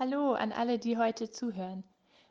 Hallo 0.00 0.32
an 0.32 0.50
alle, 0.50 0.78
die 0.78 0.96
heute 0.96 1.30
zuhören. 1.30 1.84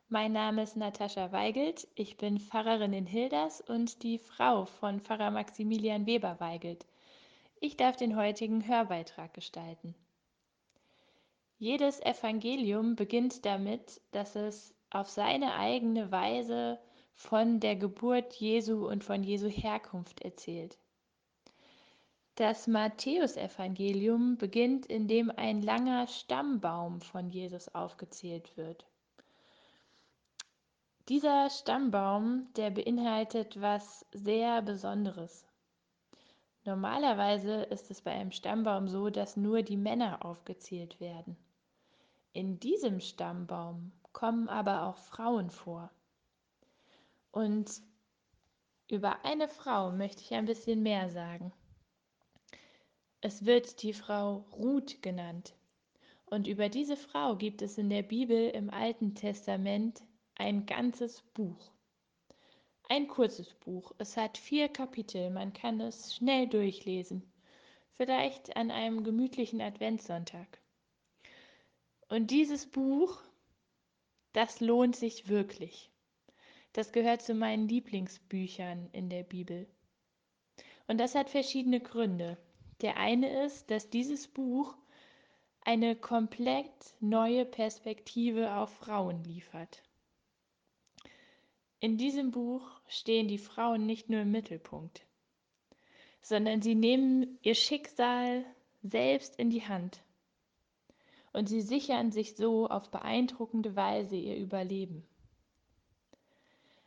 Mein 0.08 0.31
Name 0.31 0.63
ist 0.63 0.75
Natascha 0.75 1.31
Weigelt. 1.31 1.88
Ich 1.94 2.18
bin 2.18 2.39
Pfarrerin 2.39 2.94
in 2.94 3.05
Hilders 3.05 3.62
und 3.62 4.02
die 4.02 4.18
Frau 4.18 4.65
von 4.65 4.99
Pfarrer 5.02 5.29
Maximilian 5.29 6.08
Weber 6.08 6.40
Weigelt. 6.40 6.88
Ich 7.60 7.78
darf 7.78 7.96
den 7.96 8.16
heutigen 8.16 8.68
Hörbeitrag 8.68 9.36
gestalten. 9.36 9.94
Jedes 11.60 12.00
Evangelium 12.00 12.95
beginnt 12.95 13.45
damit, 13.45 14.01
dass 14.13 14.36
es 14.36 14.73
auf 14.89 15.07
seine 15.07 15.54
eigene 15.54 16.11
Weise 16.11 16.79
von 17.13 17.59
der 17.59 17.75
Geburt 17.75 18.33
Jesu 18.33 18.89
und 18.89 19.04
von 19.04 19.23
Jesu 19.23 19.47
Herkunft 19.47 20.21
erzählt. 20.21 20.79
Das 22.40 22.68
Matthäusevangelium 22.68 24.38
beginnt, 24.38 24.86
indem 24.86 25.30
ein 25.30 25.62
langer 25.62 26.08
Stammbaum 26.08 27.02
von 27.02 27.30
Jesus 27.30 27.68
aufgezählt 27.76 28.56
wird. 28.56 28.86
Dieser 31.10 31.50
Stammbaum, 31.50 32.47
der 32.56 32.70
beinhaltet 32.70 33.59
was 33.59 34.06
sehr 34.14 34.61
Besonderes. 34.61 35.45
Normalerweise 36.64 37.64
ist 37.64 37.92
es 37.92 38.02
bei 38.02 38.11
einem 38.11 38.31
Stammbaum 38.31 38.88
so, 38.88 39.09
dass 39.09 39.36
nur 39.36 39.61
die 39.61 39.75
Männer 39.75 40.23
aufgezählt 40.23 41.02
werden. 41.02 41.36
In 42.31 42.58
diesem 42.58 43.02
Stammbaum 43.02 43.92
kommen 44.14 44.47
aber 44.47 44.83
auch 44.83 44.97
Frauen 44.97 45.50
vor. 45.50 45.92
Und 47.31 47.81
über 48.89 49.25
eine 49.25 49.50
Frau 49.50 49.92
möchte 49.92 50.22
ich 50.22 50.33
ein 50.33 50.45
bisschen 50.45 50.81
mehr 50.81 51.09
sagen. 51.09 51.52
Es 53.22 53.45
wird 53.45 53.83
die 53.83 53.94
Frau 53.94 54.45
Ruth 54.53 55.02
genannt. 55.02 55.53
Und 56.25 56.47
über 56.47 56.69
diese 56.69 56.95
Frau 56.95 57.36
gibt 57.36 57.61
es 57.61 57.77
in 57.77 57.89
der 57.89 58.03
Bibel 58.03 58.50
im 58.50 58.69
Alten 58.69 59.16
Testament 59.16 60.02
ein 60.35 60.66
ganzes 60.66 61.21
Buch. 61.33 61.71
Ein 62.88 63.07
kurzes 63.07 63.53
Buch. 63.55 63.91
Es 63.97 64.16
hat 64.16 64.38
vier 64.38 64.69
Kapitel. 64.69 65.31
Man 65.31 65.53
kann 65.53 65.81
es 65.81 66.16
schnell 66.16 66.47
durchlesen. 66.47 67.29
Vielleicht 67.94 68.55
an 68.55 68.71
einem 68.71 69.03
gemütlichen 69.03 69.59
Adventssonntag. 69.59 70.61
Und 72.07 72.31
dieses 72.31 72.67
Buch, 72.67 73.22
das 74.31 74.61
lohnt 74.61 74.95
sich 74.95 75.27
wirklich. 75.27 75.91
Das 76.72 76.94
gehört 76.94 77.22
zu 77.22 77.33
meinen 77.33 77.67
Lieblingsbüchern 77.67 78.89
in 78.94 79.09
der 79.09 79.23
Bibel. 79.23 79.67
Und 80.88 80.99
das 80.99 81.16
hat 81.16 81.29
verschiedene 81.29 81.81
Gründe. 81.81 82.38
Der 82.81 82.97
eine 82.97 83.44
ist, 83.45 83.69
dass 83.69 83.89
dieses 83.89 84.27
Buch 84.27 84.75
eine 85.61 85.95
komplett 85.95 86.72
neue 86.99 87.45
Perspektive 87.45 88.55
auf 88.55 88.73
Frauen 88.73 89.23
liefert. 89.23 89.83
In 91.81 91.97
diesem 91.97 92.31
Buch 92.31 92.69
stehen 92.88 93.27
die 93.27 93.38
Frauen 93.38 93.85
nicht 93.85 94.09
nur 94.09 94.22
im 94.22 94.31
Mittelpunkt, 94.31 95.05
sondern 96.22 96.61
sie 96.61 96.75
nehmen 96.75 97.38
ihr 97.41 97.55
Schicksal 97.55 98.45
selbst 98.81 99.38
in 99.38 99.50
die 99.50 99.67
Hand 99.67 100.02
und 101.33 101.47
sie 101.47 101.61
sichern 101.61 102.11
sich 102.11 102.35
so 102.35 102.67
auf 102.67 102.89
beeindruckende 102.89 103.75
Weise 103.75 104.16
ihr 104.16 104.38
Überleben. 104.38 105.05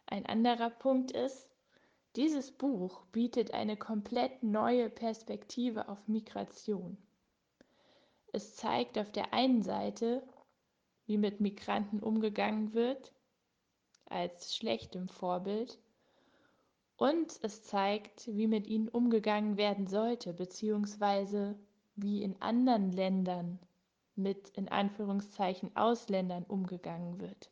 Ein 0.06 0.26
anderer 0.26 0.70
Punkt 0.70 1.10
ist, 1.12 1.48
dieses 2.16 2.52
Buch 2.52 3.04
bietet 3.06 3.54
eine 3.54 3.76
komplett 3.76 4.42
neue 4.42 4.90
Perspektive 4.90 5.88
auf 5.88 6.06
Migration. 6.08 6.96
Es 8.32 8.56
zeigt 8.56 8.98
auf 8.98 9.10
der 9.12 9.32
einen 9.32 9.62
Seite, 9.62 10.22
wie 11.06 11.18
mit 11.18 11.40
Migranten 11.40 12.00
umgegangen 12.00 12.74
wird, 12.74 13.12
als 14.06 14.54
schlechtem 14.54 15.08
Vorbild, 15.08 15.78
und 16.96 17.40
es 17.42 17.64
zeigt, 17.64 18.28
wie 18.28 18.46
mit 18.46 18.66
ihnen 18.66 18.88
umgegangen 18.88 19.56
werden 19.56 19.86
sollte, 19.86 20.32
beziehungsweise 20.32 21.58
wie 21.96 22.22
in 22.22 22.40
anderen 22.40 22.92
Ländern 22.92 23.58
mit 24.14 24.50
in 24.50 24.68
Anführungszeichen 24.68 25.74
Ausländern 25.74 26.44
umgegangen 26.44 27.20
wird. 27.20 27.50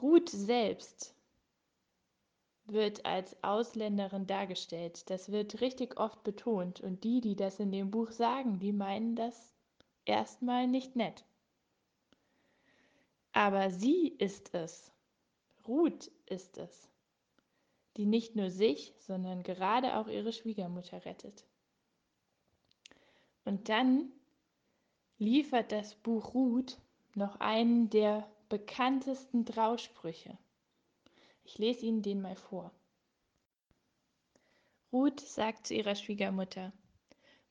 Ruth 0.00 0.28
selbst 0.28 1.13
wird 2.66 3.04
als 3.04 3.36
Ausländerin 3.42 4.26
dargestellt. 4.26 5.10
Das 5.10 5.30
wird 5.30 5.60
richtig 5.60 5.98
oft 5.98 6.22
betont. 6.24 6.80
Und 6.80 7.04
die, 7.04 7.20
die 7.20 7.36
das 7.36 7.60
in 7.60 7.72
dem 7.72 7.90
Buch 7.90 8.10
sagen, 8.10 8.58
die 8.58 8.72
meinen 8.72 9.16
das 9.16 9.52
erstmal 10.04 10.66
nicht 10.66 10.96
nett. 10.96 11.24
Aber 13.32 13.70
sie 13.70 14.08
ist 14.18 14.54
es, 14.54 14.92
Ruth 15.66 16.10
ist 16.26 16.56
es, 16.56 16.88
die 17.96 18.06
nicht 18.06 18.36
nur 18.36 18.50
sich, 18.50 18.94
sondern 19.00 19.42
gerade 19.42 19.96
auch 19.96 20.06
ihre 20.06 20.32
Schwiegermutter 20.32 21.04
rettet. 21.04 21.44
Und 23.44 23.68
dann 23.68 24.10
liefert 25.18 25.72
das 25.72 25.94
Buch 25.96 26.34
Ruth 26.34 26.78
noch 27.14 27.40
einen 27.40 27.90
der 27.90 28.28
bekanntesten 28.48 29.44
Trausprüche. 29.44 30.38
Ich 31.44 31.58
lese 31.58 31.86
Ihnen 31.86 32.02
den 32.02 32.20
mal 32.20 32.36
vor. 32.36 32.72
Ruth 34.92 35.20
sagt 35.20 35.66
zu 35.66 35.74
ihrer 35.74 35.94
Schwiegermutter, 35.94 36.72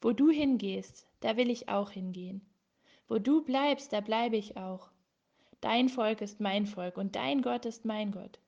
Wo 0.02 0.12
du 0.12 0.30
hingehst, 0.30 1.08
da 1.20 1.38
will 1.38 1.50
ich 1.50 1.70
auch 1.70 1.92
hingehen. 1.92 2.42
Wo 3.08 3.20
du 3.20 3.44
bleibst, 3.44 3.94
da 3.94 4.02
bleibe 4.02 4.38
ich 4.38 4.58
auch. 4.58 4.90
Dein 5.62 5.90
Volk 5.90 6.22
ist 6.22 6.40
mein 6.40 6.66
Volk 6.66 6.98
und 6.98 7.16
dein 7.16 7.42
Gott 7.42 7.66
ist 7.66 7.86
mein 7.86 8.12
Gott. 8.12 8.40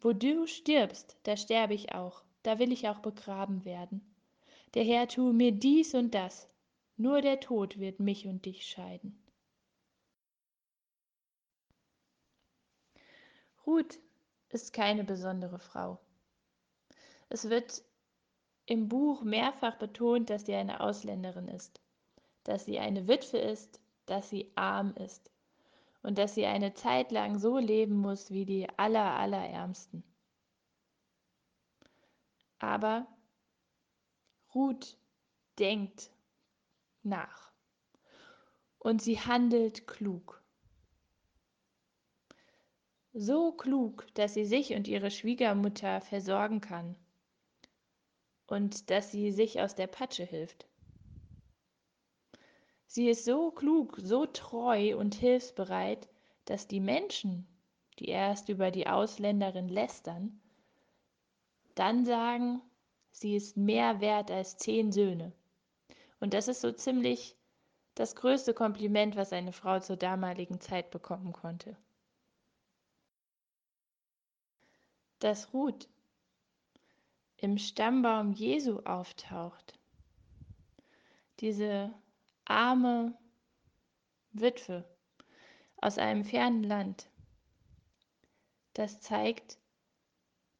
Wo 0.00 0.12
du 0.12 0.46
stirbst, 0.46 1.16
da 1.22 1.36
sterbe 1.36 1.74
ich 1.74 1.94
auch, 1.94 2.22
da 2.42 2.58
will 2.58 2.72
ich 2.72 2.88
auch 2.88 2.98
begraben 2.98 3.64
werden. 3.64 4.14
Der 4.74 4.84
Herr 4.84 5.06
tue 5.08 5.32
mir 5.32 5.52
dies 5.52 5.94
und 5.94 6.14
das, 6.14 6.48
nur 6.96 7.20
der 7.20 7.40
Tod 7.40 7.78
wird 7.78 8.00
mich 8.00 8.26
und 8.26 8.44
dich 8.44 8.66
scheiden. 8.66 9.22
Ruth 13.66 13.98
ist 14.54 14.72
keine 14.72 15.04
besondere 15.04 15.58
Frau. 15.58 15.98
Es 17.28 17.50
wird 17.50 17.82
im 18.66 18.88
Buch 18.88 19.22
mehrfach 19.22 19.76
betont, 19.76 20.30
dass 20.30 20.46
sie 20.46 20.54
eine 20.54 20.80
Ausländerin 20.80 21.48
ist, 21.48 21.80
dass 22.44 22.64
sie 22.64 22.78
eine 22.78 23.08
Witwe 23.08 23.38
ist, 23.38 23.80
dass 24.06 24.30
sie 24.30 24.52
arm 24.54 24.94
ist 24.94 25.30
und 26.02 26.18
dass 26.18 26.34
sie 26.34 26.46
eine 26.46 26.74
Zeit 26.74 27.10
lang 27.10 27.38
so 27.38 27.58
leben 27.58 27.96
muss 27.96 28.30
wie 28.30 28.46
die 28.46 28.68
aller, 28.78 29.16
allerärmsten. 29.16 30.04
Aber 32.58 33.06
Ruth 34.54 34.96
denkt 35.58 36.10
nach 37.02 37.52
und 38.78 39.02
sie 39.02 39.18
handelt 39.18 39.86
klug 39.86 40.43
so 43.14 43.52
klug, 43.52 44.06
dass 44.14 44.34
sie 44.34 44.44
sich 44.44 44.74
und 44.74 44.88
ihre 44.88 45.10
Schwiegermutter 45.10 46.00
versorgen 46.00 46.60
kann 46.60 46.96
und 48.48 48.90
dass 48.90 49.12
sie 49.12 49.30
sich 49.30 49.60
aus 49.60 49.76
der 49.76 49.86
Patsche 49.86 50.24
hilft. 50.24 50.66
Sie 52.88 53.08
ist 53.08 53.24
so 53.24 53.52
klug, 53.52 53.98
so 54.02 54.26
treu 54.26 54.96
und 54.96 55.14
hilfsbereit, 55.14 56.08
dass 56.44 56.66
die 56.66 56.80
Menschen, 56.80 57.46
die 58.00 58.08
erst 58.08 58.48
über 58.48 58.72
die 58.72 58.88
Ausländerin 58.88 59.68
lästern, 59.68 60.40
dann 61.76 62.04
sagen, 62.04 62.62
sie 63.12 63.36
ist 63.36 63.56
mehr 63.56 64.00
wert 64.00 64.30
als 64.30 64.56
zehn 64.56 64.90
Söhne. 64.90 65.32
Und 66.18 66.34
das 66.34 66.48
ist 66.48 66.60
so 66.60 66.72
ziemlich 66.72 67.36
das 67.94 68.16
größte 68.16 68.54
Kompliment, 68.54 69.14
was 69.14 69.32
eine 69.32 69.52
Frau 69.52 69.78
zur 69.78 69.96
damaligen 69.96 70.60
Zeit 70.60 70.90
bekommen 70.90 71.32
konnte. 71.32 71.76
Dass 75.18 75.52
Ruth 75.52 75.88
im 77.36 77.58
Stammbaum 77.58 78.32
Jesu 78.32 78.80
auftaucht. 78.80 79.78
Diese 81.40 81.92
arme 82.44 83.16
Witwe 84.32 84.84
aus 85.76 85.98
einem 85.98 86.24
fernen 86.24 86.64
Land. 86.64 87.08
Das 88.72 89.00
zeigt, 89.00 89.58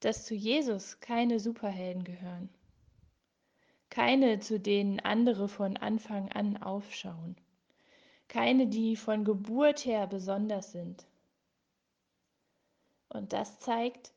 dass 0.01 0.27
zu 0.27 0.35
Jesus 0.35 1.01
keine 1.01 1.41
Superhelden 1.41 2.05
gehören. 2.05 2.49
Keine, 3.91 4.41
zu 4.41 4.61
denen 4.61 5.01
andere 5.01 5.49
von 5.49 5.77
Anfang 5.77 6.31
an 6.33 6.57
aufschauen. 6.57 7.37
Keine, 8.29 8.67
die 8.67 8.97
von 8.97 9.25
Geburt 9.25 9.85
her 9.85 10.07
besonders 10.07 10.73
sind. 10.73 11.07
Und 13.09 13.33
das 13.33 13.61
zeigt, 13.61 14.14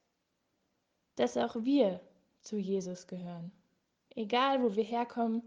dass 1.17 1.35
auch 1.35 1.55
wir 1.57 1.99
zu 2.41 2.57
Jesus 2.57 3.07
gehören, 3.07 3.51
egal 4.15 4.63
wo 4.63 4.75
wir 4.75 4.83
herkommen 4.83 5.43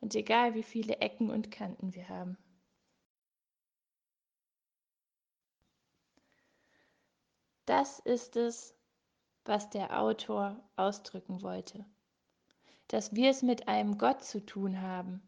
und 0.00 0.14
egal 0.14 0.54
wie 0.54 0.62
viele 0.62 0.98
Ecken 0.98 1.30
und 1.30 1.50
Kanten 1.50 1.94
wir 1.94 2.08
haben. 2.08 2.36
Das 7.64 7.98
ist 8.00 8.36
es, 8.36 8.74
was 9.44 9.70
der 9.70 9.98
Autor 9.98 10.60
ausdrücken 10.76 11.42
wollte, 11.42 11.86
dass 12.88 13.14
wir 13.14 13.30
es 13.30 13.42
mit 13.42 13.68
einem 13.68 13.96
Gott 13.96 14.22
zu 14.22 14.44
tun 14.44 14.82
haben, 14.82 15.22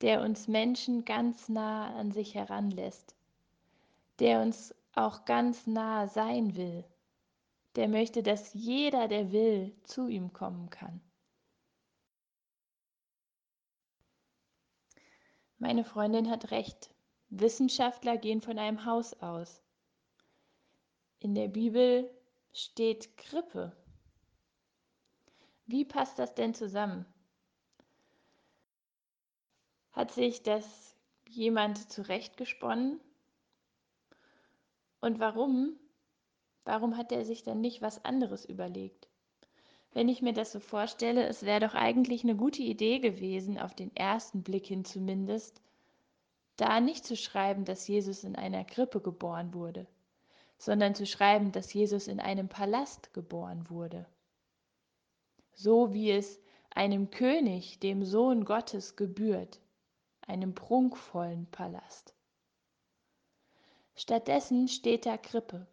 der 0.00 0.22
uns 0.22 0.48
Menschen 0.48 1.04
ganz 1.04 1.48
nah 1.48 1.94
an 1.96 2.12
sich 2.12 2.34
heranlässt, 2.34 3.14
der 4.20 4.40
uns 4.40 4.74
auch 4.94 5.24
ganz 5.24 5.66
nah 5.66 6.06
sein 6.06 6.56
will 6.56 6.84
der 7.76 7.88
möchte, 7.88 8.22
dass 8.22 8.52
jeder, 8.54 9.08
der 9.08 9.32
will, 9.32 9.74
zu 9.84 10.08
ihm 10.08 10.32
kommen 10.32 10.70
kann. 10.70 11.00
Meine 15.58 15.84
Freundin 15.84 16.30
hat 16.30 16.50
recht. 16.50 16.90
Wissenschaftler 17.28 18.16
gehen 18.16 18.40
von 18.40 18.58
einem 18.58 18.84
Haus 18.84 19.14
aus. 19.20 19.62
In 21.20 21.34
der 21.34 21.48
Bibel 21.48 22.10
steht 22.52 23.16
Krippe. 23.16 23.76
Wie 25.66 25.84
passt 25.84 26.18
das 26.18 26.34
denn 26.34 26.54
zusammen? 26.54 27.06
Hat 29.92 30.12
sich 30.12 30.42
das 30.42 30.96
jemand 31.28 31.92
zurechtgesponnen? 31.92 32.98
Und 35.00 35.20
warum? 35.20 35.78
Warum 36.64 36.96
hat 36.96 37.12
er 37.12 37.24
sich 37.24 37.42
dann 37.42 37.60
nicht 37.60 37.82
was 37.82 38.04
anderes 38.04 38.44
überlegt? 38.44 39.08
Wenn 39.92 40.08
ich 40.08 40.22
mir 40.22 40.32
das 40.32 40.52
so 40.52 40.60
vorstelle, 40.60 41.26
es 41.26 41.44
wäre 41.44 41.60
doch 41.60 41.74
eigentlich 41.74 42.22
eine 42.22 42.36
gute 42.36 42.62
Idee 42.62 43.00
gewesen, 43.00 43.58
auf 43.58 43.74
den 43.74 43.94
ersten 43.96 44.42
Blick 44.42 44.66
hin 44.66 44.84
zumindest, 44.84 45.60
da 46.56 46.80
nicht 46.80 47.04
zu 47.04 47.16
schreiben, 47.16 47.64
dass 47.64 47.88
Jesus 47.88 48.22
in 48.22 48.36
einer 48.36 48.64
Krippe 48.64 49.00
geboren 49.00 49.52
wurde, 49.54 49.86
sondern 50.58 50.94
zu 50.94 51.06
schreiben, 51.06 51.52
dass 51.52 51.72
Jesus 51.72 52.06
in 52.06 52.20
einem 52.20 52.48
Palast 52.48 53.12
geboren 53.14 53.68
wurde. 53.68 54.06
So 55.54 55.92
wie 55.92 56.10
es 56.10 56.38
einem 56.72 57.10
König, 57.10 57.80
dem 57.80 58.04
Sohn 58.04 58.44
Gottes, 58.44 58.94
gebührt, 58.94 59.58
einem 60.20 60.54
prunkvollen 60.54 61.46
Palast. 61.50 62.14
Stattdessen 63.96 64.68
steht 64.68 65.04
da 65.04 65.16
Krippe. 65.16 65.66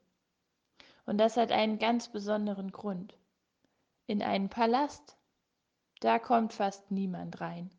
Und 1.08 1.18
das 1.18 1.38
hat 1.38 1.52
einen 1.52 1.80
ganz 1.80 2.10
besonderen 2.10 2.72
Grund. 2.72 3.18
In 4.08 4.22
einen 4.22 4.50
Palast, 4.50 5.18
da 6.02 6.20
kommt 6.20 6.52
fast 6.54 6.92
niemand 6.92 7.40
rein. 7.40 7.72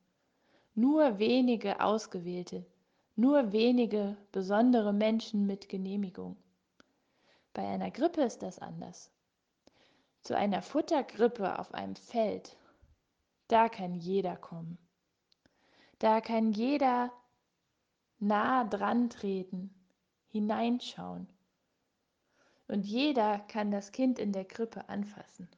Nur 0.74 1.18
wenige 1.18 1.80
Ausgewählte, 1.80 2.64
nur 3.16 3.52
wenige 3.52 4.16
besondere 4.32 4.94
Menschen 4.94 5.46
mit 5.46 5.68
Genehmigung. 5.68 6.38
Bei 7.52 7.68
einer 7.68 7.90
Grippe 7.90 8.22
ist 8.22 8.42
das 8.42 8.58
anders. 8.58 9.10
Zu 10.22 10.34
einer 10.34 10.62
Futtergrippe 10.62 11.58
auf 11.58 11.74
einem 11.74 11.96
Feld, 11.96 12.56
da 13.48 13.68
kann 13.68 13.94
jeder 13.94 14.36
kommen. 14.36 14.78
Da 15.98 16.22
kann 16.22 16.52
jeder 16.52 17.12
nah 18.20 18.64
dran 18.64 19.10
treten, 19.10 19.74
hineinschauen. 20.28 21.28
Und 22.68 22.86
jeder 22.86 23.40
kann 23.48 23.70
das 23.70 23.92
Kind 23.92 24.18
in 24.18 24.32
der 24.32 24.44
Krippe 24.44 24.88
anfassen. 24.88 25.48